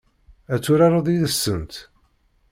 [0.53, 1.73] Ad turareḍ yid-sent?